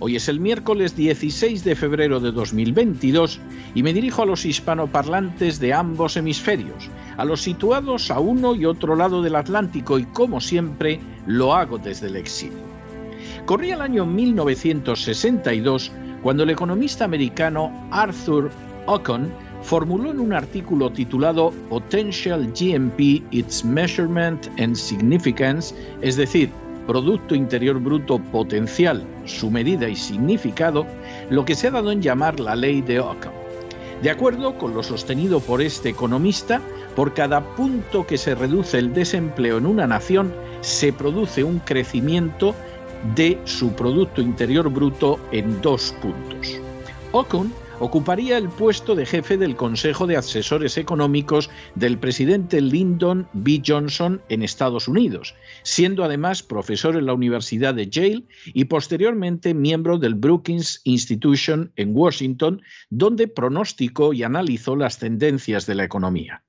[0.00, 3.40] hoy es el miércoles 16 de febrero de 2022
[3.74, 8.64] y me dirijo a los hispanoparlantes de ambos hemisferios a los situados a uno y
[8.64, 12.58] otro lado del Atlántico y como siempre lo hago desde el exilio.
[13.44, 18.50] Corría el año 1962 cuando el economista americano Arthur
[18.86, 19.30] Ocon
[19.62, 26.50] formuló en un artículo titulado Potential GMP, Its Measurement and Significance, es decir,
[26.88, 30.86] Producto Interior Bruto Potencial, su medida y significado,
[31.28, 33.30] lo que se ha dado en llamar la ley de Ocon.
[34.02, 36.62] De acuerdo con lo sostenido por este economista,
[36.96, 42.54] por cada punto que se reduce el desempleo en una nación, se produce un crecimiento
[43.14, 46.58] de su Producto Interior Bruto en dos puntos.
[47.12, 53.62] Ocon ocuparía el puesto de jefe del Consejo de Asesores Económicos del presidente Lyndon B.
[53.64, 59.98] Johnson en Estados Unidos, siendo además profesor en la Universidad de Yale y posteriormente miembro
[59.98, 66.42] del Brookings Institution en Washington, donde pronosticó y analizó las tendencias de la economía.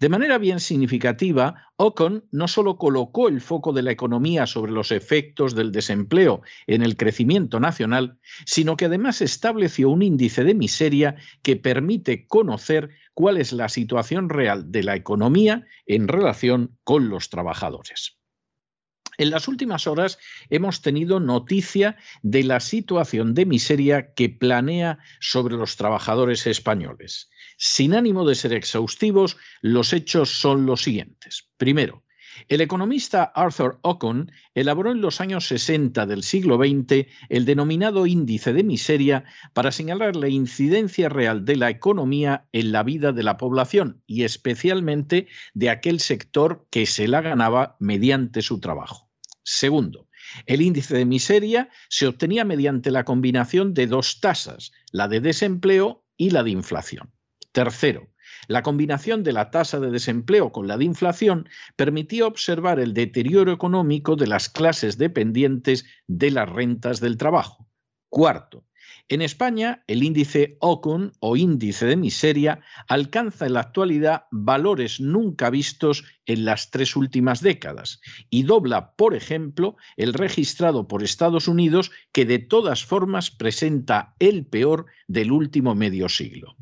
[0.00, 4.90] De manera bien significativa, Ocon no solo colocó el foco de la economía sobre los
[4.92, 11.16] efectos del desempleo en el crecimiento nacional, sino que además estableció un índice de miseria
[11.42, 17.30] que permite conocer cuál es la situación real de la economía en relación con los
[17.30, 18.17] trabajadores.
[19.18, 25.56] En las últimas horas hemos tenido noticia de la situación de miseria que planea sobre
[25.56, 27.28] los trabajadores españoles.
[27.56, 31.50] Sin ánimo de ser exhaustivos, los hechos son los siguientes.
[31.56, 32.04] Primero,
[32.46, 38.52] el economista Arthur Ocon elaboró en los años 60 del siglo XX el denominado índice
[38.52, 43.36] de miseria para señalar la incidencia real de la economía en la vida de la
[43.36, 49.07] población y especialmente de aquel sector que se la ganaba mediante su trabajo.
[49.50, 50.10] Segundo,
[50.44, 56.04] el índice de miseria se obtenía mediante la combinación de dos tasas, la de desempleo
[56.18, 57.14] y la de inflación.
[57.52, 58.12] Tercero,
[58.46, 63.50] la combinación de la tasa de desempleo con la de inflación permitía observar el deterioro
[63.50, 67.70] económico de las clases dependientes de las rentas del trabajo.
[68.10, 68.66] Cuarto,
[69.08, 75.48] en España, el índice Ocon o índice de miseria alcanza en la actualidad valores nunca
[75.48, 81.90] vistos en las tres últimas décadas y dobla, por ejemplo, el registrado por Estados Unidos,
[82.12, 86.56] que de todas formas presenta el peor del último medio siglo.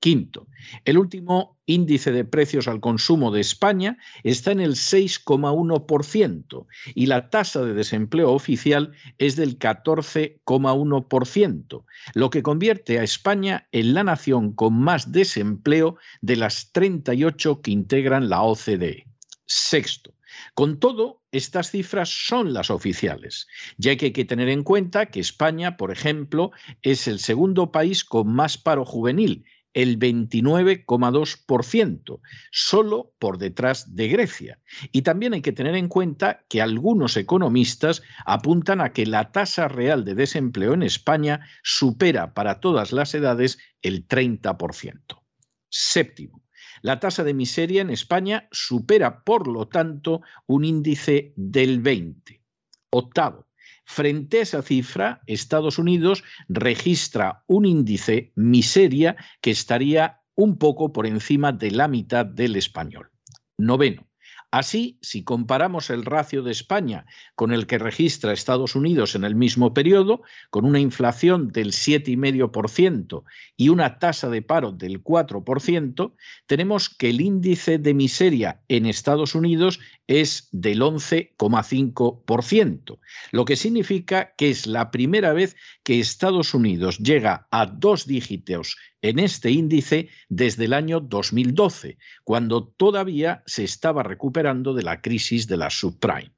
[0.00, 0.48] Quinto,
[0.86, 7.28] el último índice de precios al consumo de España está en el 6,1% y la
[7.28, 11.84] tasa de desempleo oficial es del 14,1%,
[12.14, 17.70] lo que convierte a España en la nación con más desempleo de las 38 que
[17.70, 19.06] integran la OCDE.
[19.44, 20.14] Sexto,
[20.54, 23.46] con todo, estas cifras son las oficiales,
[23.76, 28.02] ya que hay que tener en cuenta que España, por ejemplo, es el segundo país
[28.02, 29.44] con más paro juvenil
[29.74, 32.20] el 29,2%,
[32.50, 34.58] solo por detrás de Grecia.
[34.92, 39.66] Y también hay que tener en cuenta que algunos economistas apuntan a que la tasa
[39.68, 45.22] real de desempleo en España supera para todas las edades el 30%.
[45.68, 46.42] Séptimo,
[46.82, 52.42] la tasa de miseria en España supera, por lo tanto, un índice del 20.
[52.90, 53.49] Octavo,
[53.92, 61.08] Frente a esa cifra, Estados Unidos registra un índice miseria que estaría un poco por
[61.08, 63.10] encima de la mitad del español.
[63.58, 64.09] Noveno.
[64.50, 67.06] Así, si comparamos el ratio de España
[67.36, 73.22] con el que registra Estados Unidos en el mismo periodo, con una inflación del 7,5%
[73.56, 76.14] y una tasa de paro del 4%,
[76.46, 82.98] tenemos que el índice de miseria en Estados Unidos es del 11,5%,
[83.30, 85.54] lo que significa que es la primera vez
[85.84, 92.66] que Estados Unidos llega a dos dígitos en este índice desde el año 2012, cuando
[92.68, 96.32] todavía se estaba recuperando de la crisis de la subprime.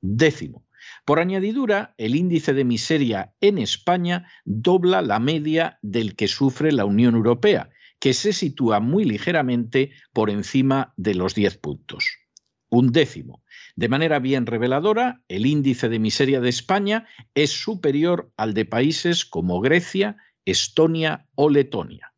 [0.00, 0.66] Décimo.
[1.04, 6.84] Por añadidura, el índice de miseria en España dobla la media del que sufre la
[6.84, 12.18] Unión Europea, que se sitúa muy ligeramente por encima de los 10 puntos.
[12.68, 13.42] Un décimo.
[13.76, 19.24] De manera bien reveladora, el índice de miseria de España es superior al de países
[19.24, 22.12] como Grecia, Estonia o Letonia.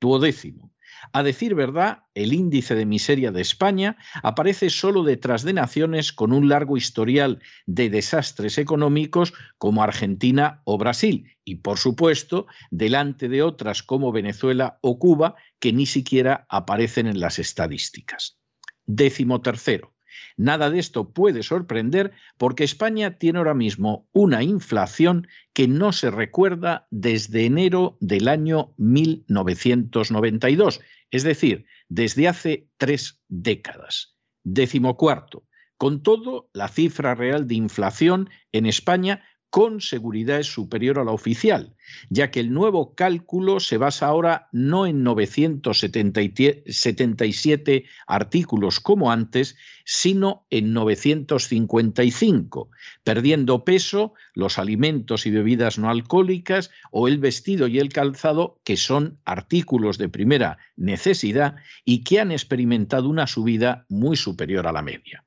[0.00, 0.72] Duodécimo.
[1.12, 6.32] A decir verdad, el índice de miseria de España aparece solo detrás de naciones con
[6.32, 13.42] un largo historial de desastres económicos como Argentina o Brasil y, por supuesto, delante de
[13.42, 18.38] otras como Venezuela o Cuba que ni siquiera aparecen en las estadísticas.
[18.86, 19.94] Décimo tercero.
[20.36, 26.10] Nada de esto puede sorprender porque España tiene ahora mismo una inflación que no se
[26.10, 30.80] recuerda desde enero del año 1992,
[31.10, 34.16] es decir, desde hace tres décadas.
[34.44, 35.44] Décimo cuarto.
[35.76, 41.12] Con todo, la cifra real de inflación en España con seguridad es superior a la
[41.12, 41.74] oficial,
[42.10, 50.44] ya que el nuevo cálculo se basa ahora no en 977 artículos como antes, sino
[50.50, 52.68] en 955,
[53.04, 58.76] perdiendo peso los alimentos y bebidas no alcohólicas o el vestido y el calzado, que
[58.76, 64.82] son artículos de primera necesidad y que han experimentado una subida muy superior a la
[64.82, 65.24] media.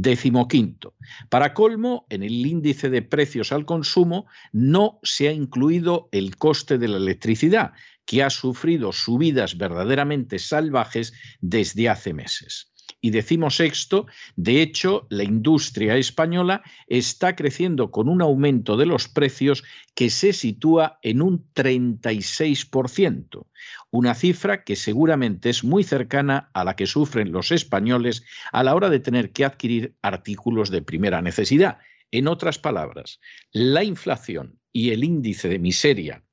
[0.00, 0.94] Décimo quinto.
[1.28, 6.78] Para colmo, en el índice de precios al consumo no se ha incluido el coste
[6.78, 7.72] de la electricidad,
[8.06, 12.72] que ha sufrido subidas verdaderamente salvajes desde hace meses.
[13.00, 19.08] Y decimos sexto, de hecho, la industria española está creciendo con un aumento de los
[19.08, 19.62] precios
[19.94, 23.46] que se sitúa en un 36%,
[23.90, 28.74] una cifra que seguramente es muy cercana a la que sufren los españoles a la
[28.74, 31.78] hora de tener que adquirir artículos de primera necesidad.
[32.10, 33.20] En otras palabras,
[33.52, 36.24] la inflación y el índice de miseria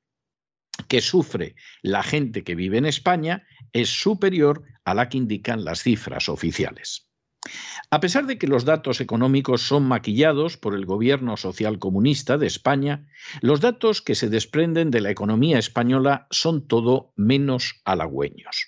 [0.88, 5.82] que sufre la gente que vive en España es superior a la que indican las
[5.84, 7.08] cifras oficiales.
[7.92, 13.08] A pesar de que los datos económicos son maquillados por el gobierno socialcomunista de España,
[13.42, 18.68] los datos que se desprenden de la economía española son todo menos halagüeños.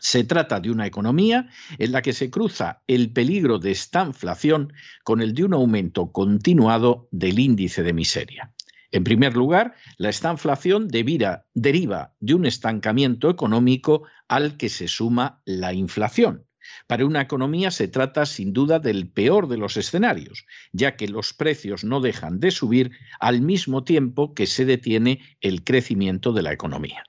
[0.00, 1.48] Se trata de una economía
[1.78, 4.72] en la que se cruza el peligro de esta inflación
[5.02, 8.52] con el de un aumento continuado del índice de miseria.
[8.90, 15.72] En primer lugar, la estanflación deriva de un estancamiento económico al que se suma la
[15.74, 16.46] inflación.
[16.86, 21.32] Para una economía se trata sin duda del peor de los escenarios, ya que los
[21.34, 26.52] precios no dejan de subir al mismo tiempo que se detiene el crecimiento de la
[26.52, 27.04] economía.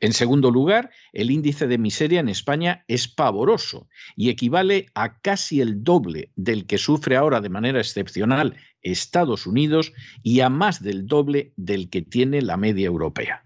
[0.00, 5.60] En segundo lugar, el índice de miseria en España es pavoroso y equivale a casi
[5.60, 9.92] el doble del que sufre ahora de manera excepcional Estados Unidos
[10.22, 13.44] y a más del doble del que tiene la media europea.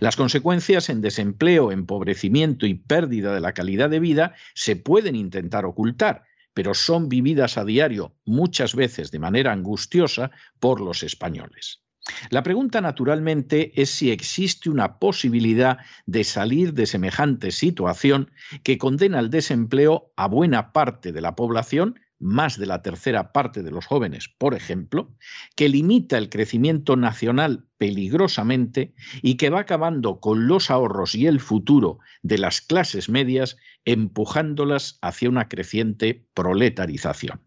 [0.00, 5.64] Las consecuencias en desempleo, empobrecimiento y pérdida de la calidad de vida se pueden intentar
[5.64, 11.85] ocultar, pero son vividas a diario, muchas veces de manera angustiosa, por los españoles.
[12.30, 18.30] La pregunta, naturalmente, es si existe una posibilidad de salir de semejante situación
[18.62, 23.62] que condena al desempleo a buena parte de la población, más de la tercera parte
[23.62, 25.14] de los jóvenes, por ejemplo,
[25.54, 31.40] que limita el crecimiento nacional peligrosamente y que va acabando con los ahorros y el
[31.40, 37.42] futuro de las clases medias, empujándolas hacia una creciente proletarización.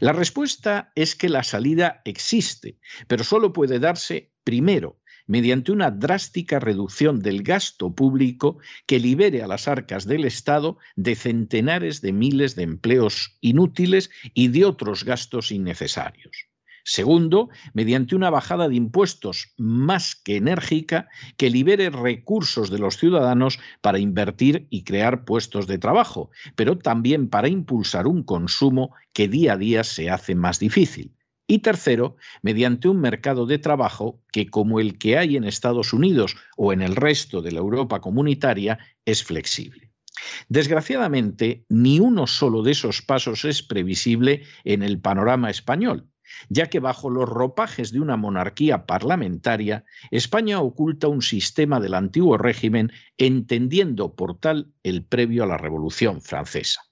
[0.00, 6.58] La respuesta es que la salida existe, pero solo puede darse primero mediante una drástica
[6.58, 12.56] reducción del gasto público que libere a las arcas del Estado de centenares de miles
[12.56, 16.51] de empleos inútiles y de otros gastos innecesarios.
[16.84, 23.58] Segundo, mediante una bajada de impuestos más que enérgica que libere recursos de los ciudadanos
[23.80, 29.54] para invertir y crear puestos de trabajo, pero también para impulsar un consumo que día
[29.54, 31.14] a día se hace más difícil.
[31.46, 36.36] Y tercero, mediante un mercado de trabajo que, como el que hay en Estados Unidos
[36.56, 39.92] o en el resto de la Europa comunitaria, es flexible.
[40.48, 46.11] Desgraciadamente, ni uno solo de esos pasos es previsible en el panorama español,
[46.48, 52.38] ya que bajo los ropajes de una monarquía parlamentaria, España oculta un sistema del antiguo
[52.38, 56.82] régimen, entendiendo por tal el previo a la Revolución Francesa.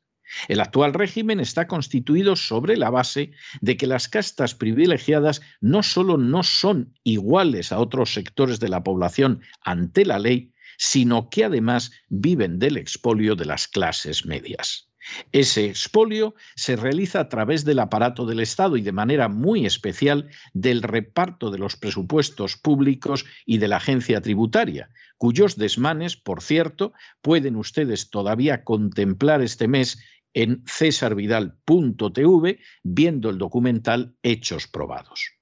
[0.48, 6.16] El actual régimen está constituido sobre la base de que las castas privilegiadas no solo
[6.16, 11.90] no son iguales a otros sectores de la población ante la ley, sino que además
[12.08, 14.89] viven del expolio de las clases medias.
[15.32, 20.28] Ese expolio se realiza a través del aparato del Estado y de manera muy especial
[20.52, 26.92] del reparto de los presupuestos públicos y de la agencia tributaria, cuyos desmanes, por cierto,
[27.22, 29.98] pueden ustedes todavía contemplar este mes
[30.34, 35.32] en cesarvidal.tv viendo el documental Hechos Probados.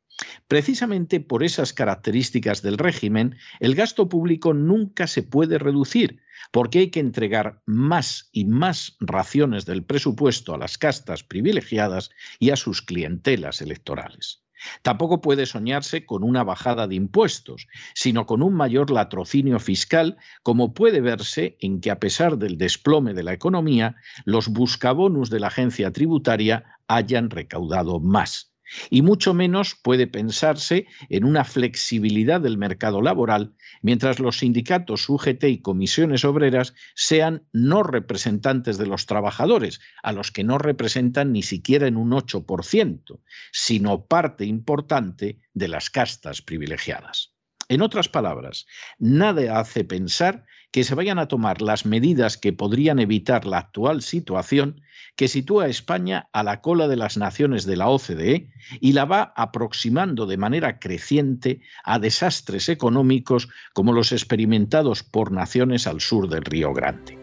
[0.48, 6.20] Precisamente por esas características del régimen, el gasto público nunca se puede reducir,
[6.50, 12.50] porque hay que entregar más y más raciones del presupuesto a las castas privilegiadas y
[12.50, 14.42] a sus clientelas electorales.
[14.82, 20.74] Tampoco puede soñarse con una bajada de impuestos, sino con un mayor latrocinio fiscal, como
[20.74, 25.46] puede verse en que a pesar del desplome de la economía, los buscabonus de la
[25.46, 28.52] agencia tributaria hayan recaudado más
[28.90, 35.44] y mucho menos puede pensarse en una flexibilidad del mercado laboral mientras los sindicatos UGT
[35.44, 41.42] y comisiones obreras sean no representantes de los trabajadores, a los que no representan ni
[41.42, 43.20] siquiera en un 8%,
[43.52, 47.34] sino parte importante de las castas privilegiadas.
[47.68, 48.66] En otras palabras,
[48.98, 54.02] nada hace pensar que se vayan a tomar las medidas que podrían evitar la actual
[54.02, 54.82] situación
[55.16, 59.04] que sitúa a España a la cola de las naciones de la OCDE y la
[59.04, 66.28] va aproximando de manera creciente a desastres económicos como los experimentados por naciones al sur
[66.28, 67.18] del Río Grande.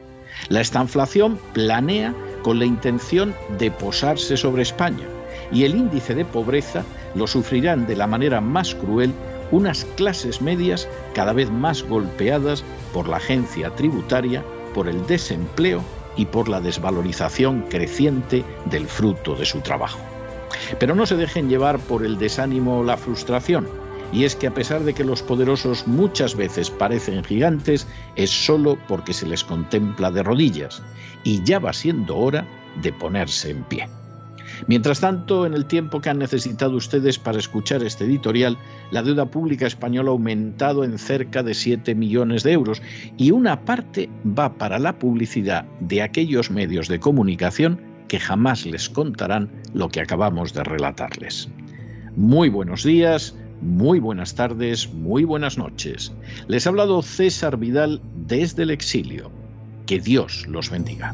[0.50, 5.08] La estanflación planea con la intención de posarse sobre España
[5.52, 6.84] y el índice de pobreza
[7.16, 9.14] lo sufrirán de la manera más cruel
[9.52, 15.84] unas clases medias cada vez más golpeadas por la agencia tributaria, por el desempleo
[16.18, 20.00] y por la desvalorización creciente del fruto de su trabajo.
[20.80, 23.68] Pero no se dejen llevar por el desánimo o la frustración,
[24.12, 28.78] y es que a pesar de que los poderosos muchas veces parecen gigantes, es solo
[28.88, 30.82] porque se les contempla de rodillas,
[31.24, 32.48] y ya va siendo hora
[32.82, 33.90] de ponerse en pie.
[34.68, 38.58] Mientras tanto, en el tiempo que han necesitado ustedes para escuchar este editorial,
[38.92, 42.82] la deuda pública española ha aumentado en cerca de 7 millones de euros
[43.18, 48.90] y una parte va para la publicidad de aquellos medios de comunicación que jamás les
[48.90, 51.50] contarán lo que acabamos de relatarles.
[52.16, 56.14] Muy buenos días, muy buenas tardes, muy buenas noches.
[56.48, 59.32] Les ha hablado César Vidal desde el exilio.
[59.86, 61.14] Que Dios los bendiga.